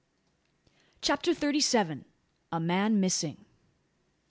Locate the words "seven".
1.61-2.05